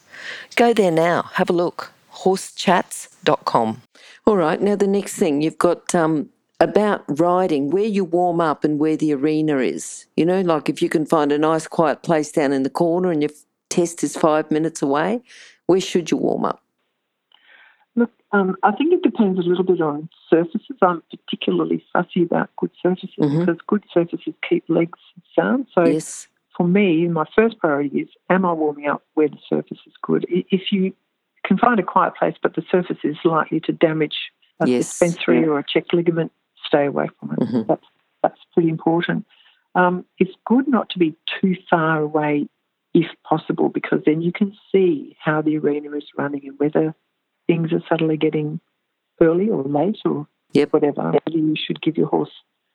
[0.56, 1.92] Go there now, have a look.
[2.12, 3.84] horsechats.com.
[4.26, 8.64] All right, now the next thing you've got um, about riding, where you warm up
[8.64, 10.08] and where the arena is.
[10.18, 13.12] You know, like if you can find a nice quiet place down in the corner
[13.12, 13.32] and your
[13.70, 15.22] test is five minutes away,
[15.68, 16.64] where should you warm up?
[18.32, 20.78] Um, I think it depends a little bit on surfaces.
[20.82, 23.40] I'm particularly fussy about good surfaces mm-hmm.
[23.40, 25.00] because good surfaces keep legs
[25.36, 25.66] sound.
[25.74, 26.28] So yes.
[26.56, 30.26] for me, my first priority is am I warming up where the surface is good?
[30.30, 30.94] If you
[31.44, 34.16] can find a quiet place but the surface is likely to damage
[34.60, 34.88] a yes.
[34.88, 36.32] suspensory or a check ligament,
[36.68, 37.40] stay away from it.
[37.40, 37.62] Mm-hmm.
[37.68, 37.86] That's
[38.22, 39.26] that's pretty important.
[39.76, 42.48] Um, it's good not to be too far away
[42.94, 46.96] if possible, because then you can see how the arena is running and whether
[47.50, 48.60] things are suddenly getting
[49.20, 50.72] early or late or yep.
[50.72, 51.12] whatever.
[51.12, 52.32] Whether you should give your horse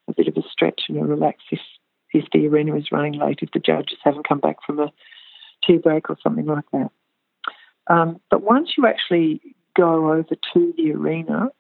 [0.09, 1.61] a bit of a stretch and a relax if,
[2.13, 4.93] if the arena is running late, if the judges haven't come back from a
[5.65, 6.91] tea break or something like that.
[7.87, 9.41] Um, but once you actually
[9.77, 11.51] go over to the arena,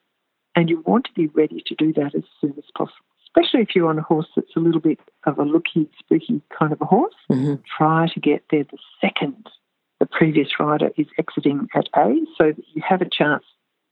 [0.56, 3.04] and you want to be ready to do that as soon as possible.
[3.26, 6.72] Especially if you're on a horse that's a little bit of a looky, spooky kind
[6.72, 7.54] of a horse, mm-hmm.
[7.76, 9.48] try to get there the second
[10.16, 13.44] previous rider is exiting at A so that you have a chance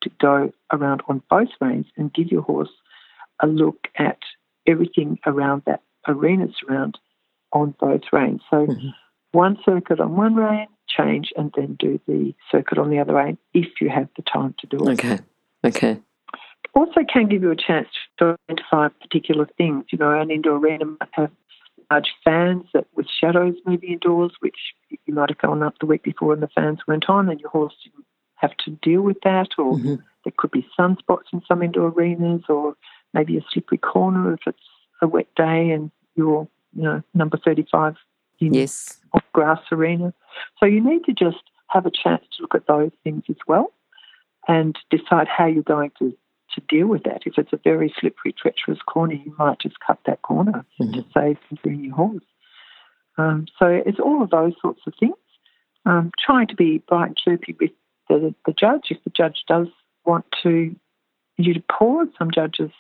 [0.02, 2.70] to go around on both reins and give your horse
[3.40, 4.18] a look at
[4.66, 6.98] everything around that arena surround
[7.52, 8.40] on both reins.
[8.50, 8.88] So mm-hmm.
[9.32, 13.38] one circuit on one rein, change, and then do the circuit on the other rein
[13.52, 14.92] if you have the time to do it.
[14.92, 15.18] Okay.
[15.64, 16.00] Okay
[16.74, 19.84] also can give you a chance to identify particular things.
[19.90, 21.30] You know, an indoor arena might have
[21.90, 24.56] large fans that with shadows moving indoors, which
[25.12, 27.50] you might have gone up the week before and the fans weren't on and your
[27.50, 29.96] horse didn't have to deal with that, or mm-hmm.
[30.24, 32.74] there could be sunspots in some indoor arenas, or
[33.12, 34.58] maybe a slippery corner if it's
[35.02, 37.94] a wet day and you're, you know, number 35
[38.40, 38.98] in yes.
[39.34, 40.14] grass arena.
[40.58, 43.72] So you need to just have a chance to look at those things as well
[44.48, 46.16] and decide how you're going to
[46.54, 47.22] to deal with that.
[47.24, 50.92] If it's a very slippery, treacherous corner, you might just cut that corner mm-hmm.
[50.92, 52.24] to save injuring your horse.
[53.22, 55.14] Um, so it's all of those sorts of things.
[55.84, 57.70] Um, trying to be bright and chirpy with
[58.08, 58.86] the, the judge.
[58.90, 59.68] If the judge does
[60.04, 60.74] want to
[61.38, 62.70] you to pause, some judges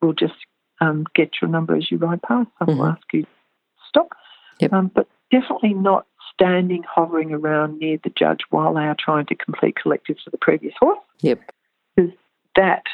[0.00, 0.34] will just
[0.80, 2.48] um, get your number as you ride past.
[2.58, 2.78] Some mm-hmm.
[2.78, 3.28] will ask you to
[3.88, 4.08] stop.
[4.60, 4.72] Yep.
[4.72, 9.34] Um, but definitely not standing, hovering around near the judge while they are trying to
[9.34, 10.98] complete collectives for the previous horse.
[11.20, 11.40] Yep.
[11.96, 12.12] Because
[12.56, 12.84] that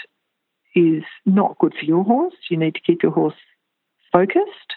[0.75, 2.35] is not good for your horse.
[2.51, 3.35] You need to keep your horse
[4.13, 4.75] focused,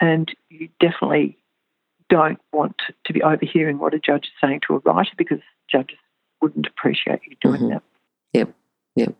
[0.00, 1.38] and you definitely
[2.08, 5.40] don't want to be overhearing what a judge is saying to a rider because
[5.70, 5.98] judges
[6.40, 7.70] wouldn't appreciate you doing mm-hmm.
[7.70, 7.82] that.
[8.32, 8.54] Yep,
[8.96, 9.14] yep.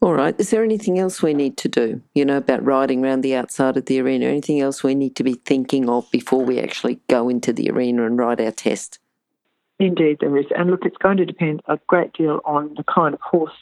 [0.00, 0.38] All right.
[0.40, 3.76] Is there anything else we need to do, you know, about riding around the outside
[3.76, 4.26] of the arena?
[4.26, 8.06] Anything else we need to be thinking of before we actually go into the arena
[8.06, 8.98] and ride our test?
[9.78, 10.46] Indeed, there is.
[10.56, 13.52] And look, it's going to depend a great deal on the kind of horse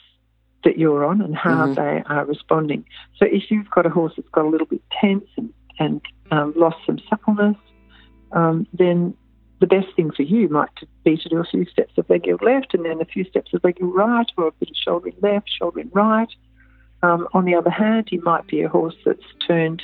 [0.63, 1.73] that you're on and how mm-hmm.
[1.73, 2.85] they are responding.
[3.17, 6.53] So if you've got a horse that's got a little bit tense and, and um,
[6.55, 7.55] lost some suppleness,
[8.31, 9.13] um, then
[9.59, 10.69] the best thing for you might
[11.03, 13.63] be to do a few steps of leg left and then a few steps of
[13.63, 16.29] leg right or a bit of shoulder-in left, shoulder-in right.
[17.01, 19.81] Um, on the other hand, you might be a horse that's turned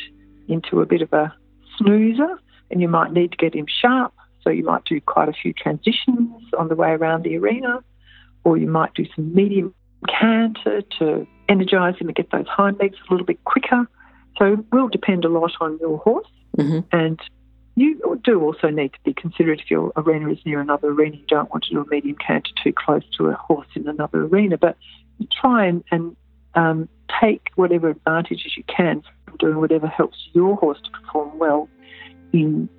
[0.47, 1.33] into a bit of a
[1.77, 2.39] snoozer
[2.71, 4.13] and you might need to get him sharp.
[4.43, 7.83] So you might do quite a few transitions on the way around the arena
[8.43, 9.73] or you might do some medium
[10.07, 13.89] canter to energise him and get those hind legs a little bit quicker.
[14.37, 16.27] So it will depend a lot on your horse.
[16.57, 16.79] Mm-hmm.
[16.91, 17.19] And
[17.75, 21.17] you do also need to be considerate if your arena is near another arena.
[21.17, 24.21] You don't want to do a medium canter too close to a horse in another
[24.23, 24.77] arena, but
[25.31, 26.15] try and, and
[26.55, 26.89] um,
[27.21, 31.69] take whatever advantages you can from doing whatever helps your horse to perform well
[32.31, 32.69] in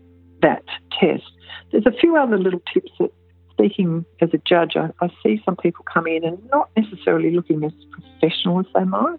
[0.41, 0.65] that
[0.99, 1.25] test.
[1.73, 3.13] There's a few other little tips that
[3.53, 7.65] speaking as a judge, I, I, see some people come in and not necessarily looking
[7.65, 9.19] as professional as they might.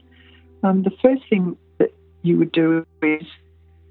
[0.64, 3.24] Um, the first thing that you would do is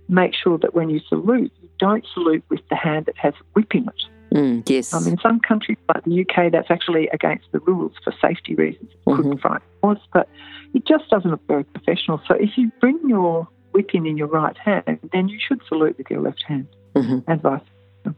[0.09, 3.75] make sure that when you salute, don't salute with the hand that has a whip
[3.75, 4.35] in it.
[4.35, 4.93] Mm, yes.
[4.93, 8.91] Um, in some countries like the UK, that's actually against the rules for safety reasons.
[8.91, 9.31] It mm-hmm.
[9.31, 10.29] could frighten horse, but
[10.75, 12.21] it just doesn't look very professional.
[12.27, 15.97] So if you bring your whip in in your right hand, then you should salute
[15.99, 17.31] with your left hand mm-hmm.
[17.31, 17.61] and vice
[18.05, 18.17] versa.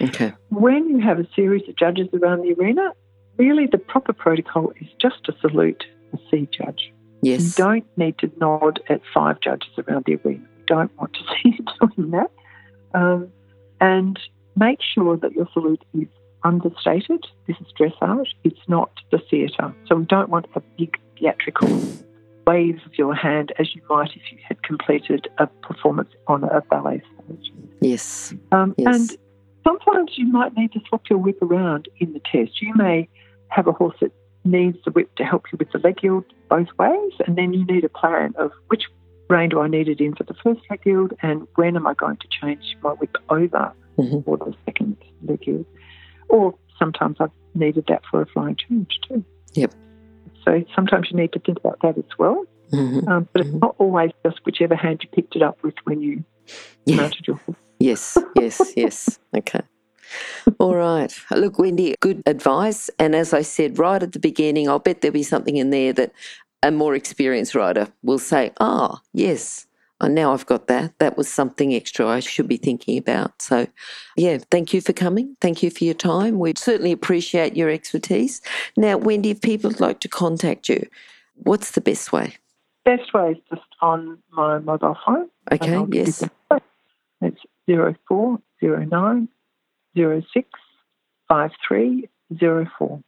[0.00, 0.32] Okay.
[0.50, 2.92] When you have a series of judges around the arena,
[3.36, 6.92] really the proper protocol is just to salute the C judge.
[7.22, 7.58] Yes.
[7.58, 10.40] You don't need to nod at five judges around the arena.
[10.58, 11.64] You don't want to see you
[11.96, 12.30] doing that.
[12.94, 13.28] Um,
[13.80, 14.18] and
[14.56, 16.08] make sure that your salute is
[16.44, 17.26] understated.
[17.46, 18.28] This is dressage.
[18.44, 19.74] It's not the theatre.
[19.86, 21.68] So we don't want a big theatrical
[22.46, 26.62] wave of your hand as you might if you had completed a performance on a
[26.62, 27.52] ballet stage.
[27.80, 28.34] Yes.
[28.52, 28.94] Um, yes.
[28.94, 29.18] And
[29.64, 32.62] sometimes you might need to swap your whip around in the test.
[32.62, 33.08] You may
[33.48, 34.12] have a horse that
[34.44, 37.66] needs the whip to help you with the leg yield both ways, and then you
[37.66, 38.84] need a plan of which
[39.28, 41.94] rein do I need it in for the first leg yield and when am I
[41.94, 44.20] going to change my whip over mm-hmm.
[44.20, 45.66] for the second leg yield.
[46.28, 49.24] Or sometimes I've needed that for a flying change too.
[49.54, 49.74] Yep.
[50.44, 52.44] So sometimes you need to think about that as well.
[52.72, 53.08] Mm-hmm.
[53.08, 53.58] Um, but it's mm-hmm.
[53.60, 56.24] not always just whichever hand you picked it up with when you
[56.84, 56.96] yeah.
[56.96, 57.58] mounted your horse.
[57.80, 59.20] Yes, yes, yes.
[59.36, 59.60] Okay.
[60.58, 61.16] All right.
[61.30, 62.90] Look, Wendy, good advice.
[62.98, 65.92] And as I said right at the beginning, I'll bet there'll be something in there
[65.92, 66.10] that
[66.62, 69.66] a more experienced rider will say, ah, oh, yes,
[70.00, 70.98] oh, now I've got that.
[70.98, 73.40] That was something extra I should be thinking about.
[73.42, 73.66] So,
[74.16, 75.36] yeah, thank you for coming.
[75.40, 76.38] Thank you for your time.
[76.38, 78.40] We certainly appreciate your expertise.
[78.76, 80.86] Now, Wendy, if people would like to contact you,
[81.34, 82.36] what's the best way?
[82.84, 85.28] Best way is just on my mobile phone.
[85.52, 86.24] Okay, yes.
[87.20, 89.28] It's 0409
[89.96, 90.48] 06
[91.28, 93.02] 5304.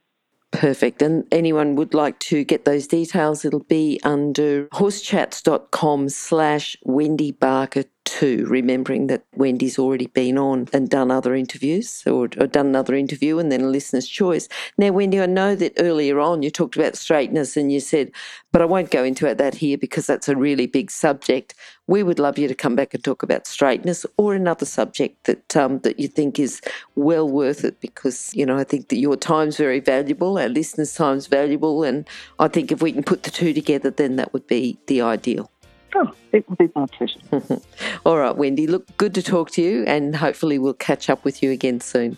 [0.51, 1.01] Perfect.
[1.01, 7.85] And anyone would like to get those details, it'll be under horsechats.com slash Wendy Barker
[8.21, 12.93] 2, remembering that Wendy's already been on and done other interviews or, or, done another
[12.93, 14.47] interview and then a listener's choice.
[14.77, 18.11] Now, Wendy, I know that earlier on you talked about straightness and you said,
[18.51, 21.55] but I won't go into that here because that's a really big subject.
[21.87, 25.57] We would love you to come back and talk about straightness or another subject that
[25.57, 26.61] um, that you think is
[26.93, 30.93] well worth it because you know I think that your time's very valuable, our listeners'
[30.93, 32.07] time's valuable, and
[32.37, 35.49] I think if we can put the two together, then that would be the ideal.
[35.95, 37.19] Oh, it would be my pleasure.
[38.05, 38.67] All right, Wendy.
[38.67, 42.17] Look, good to talk to you, and hopefully we'll catch up with you again soon.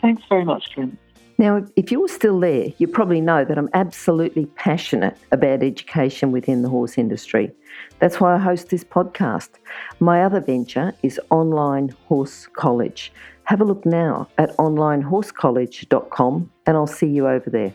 [0.00, 0.98] Thanks very much, Kim.
[1.36, 6.62] Now, if you're still there, you probably know that I'm absolutely passionate about education within
[6.62, 7.50] the horse industry.
[7.98, 9.48] That's why I host this podcast.
[9.98, 13.12] My other venture is Online Horse College.
[13.44, 17.74] Have a look now at onlinehorsecollege.com and I'll see you over there.